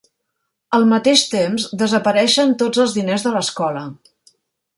Al 0.77 0.87
mateix 0.93 1.23
temps, 1.33 1.67
desapareixen 1.83 2.57
tots 2.63 2.83
els 2.87 2.97
diners 2.97 3.27
de 3.29 3.35
l'escola. 3.37 3.87